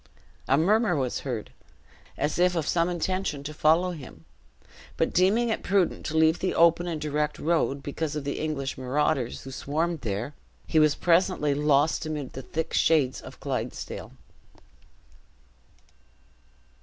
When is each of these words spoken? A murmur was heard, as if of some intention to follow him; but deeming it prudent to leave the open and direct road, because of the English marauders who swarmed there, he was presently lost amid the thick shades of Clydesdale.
A 0.47 0.57
murmur 0.57 0.95
was 0.95 1.19
heard, 1.19 1.51
as 2.17 2.39
if 2.39 2.55
of 2.55 2.67
some 2.67 2.89
intention 2.89 3.43
to 3.43 3.53
follow 3.53 3.91
him; 3.91 4.25
but 4.97 5.13
deeming 5.13 5.49
it 5.49 5.61
prudent 5.61 6.07
to 6.07 6.17
leave 6.17 6.39
the 6.39 6.55
open 6.55 6.87
and 6.87 6.99
direct 6.99 7.37
road, 7.37 7.83
because 7.83 8.15
of 8.15 8.23
the 8.23 8.39
English 8.39 8.79
marauders 8.79 9.43
who 9.43 9.51
swarmed 9.51 10.01
there, 10.01 10.33
he 10.65 10.79
was 10.79 10.95
presently 10.95 11.53
lost 11.53 12.07
amid 12.07 12.33
the 12.33 12.41
thick 12.41 12.73
shades 12.73 13.21
of 13.21 13.39
Clydesdale. 13.39 14.13